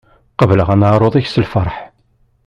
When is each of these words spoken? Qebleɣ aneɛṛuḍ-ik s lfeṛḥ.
Qebleɣ 0.39 0.69
aneɛṛuḍ-ik 0.73 1.27
s 1.29 1.35
lfeṛḥ. 1.43 1.75